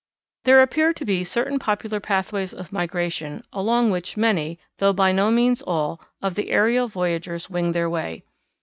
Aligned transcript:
There 0.45 0.63
appear 0.63 0.93
to 0.93 1.05
be 1.05 1.23
certain 1.23 1.59
popular 1.59 1.99
pathways 1.99 2.55
of 2.55 2.71
migration 2.73 3.43
along 3.53 3.91
which 3.91 4.17
many, 4.17 4.57
though 4.79 4.93
by 4.93 5.11
no 5.11 5.29
means 5.29 5.61
all, 5.61 6.01
of 6.23 6.33
the 6.33 6.49
aerial 6.49 6.87
voyageurs 6.87 7.51
wing 7.51 7.73
their 7.73 7.87
way. 7.87 8.23